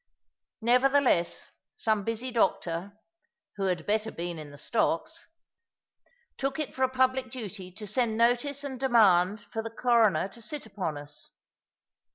Nevertheless 0.61 1.51
some 1.75 2.03
busy 2.03 2.31
doctor 2.31 2.97
(who 3.57 3.65
had 3.65 3.85
better 3.85 4.09
been 4.11 4.39
in 4.39 4.49
the 4.49 4.57
stocks) 4.57 5.27
took 6.37 6.57
it 6.57 6.73
for 6.73 6.81
a 6.81 6.89
public 6.89 7.29
duty 7.29 7.71
to 7.73 7.85
send 7.85 8.17
notice 8.17 8.63
and 8.63 8.79
demand 8.79 9.41
for 9.53 9.61
the 9.61 9.69
Coroner 9.69 10.27
to 10.29 10.41
sit 10.41 10.65
upon 10.65 10.97
us. 10.97 11.29